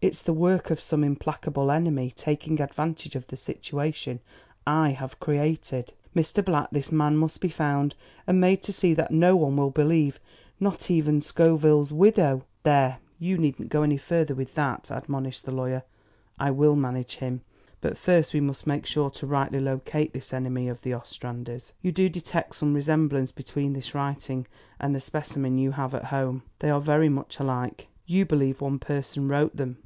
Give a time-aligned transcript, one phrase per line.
[0.00, 4.20] "It's the work of some implacable enemy taking advantage of the situation
[4.64, 5.92] I have created.
[6.14, 6.44] Mr.
[6.44, 10.20] Black, this man must be found and made to see that no one will believe,
[10.60, 12.98] not even Scoville's widow" "There!
[13.18, 15.82] you needn't go any further with that," admonished the lawyer.
[16.38, 17.40] "I will manage him.
[17.80, 21.72] But first we must make sure to rightly locate this enemy of the Ostranders.
[21.82, 24.46] You do detect some resemblance between this writing
[24.78, 28.78] and the specimen you have at home?" "They are very much alike." "You believe one
[28.78, 29.78] person wrote them?"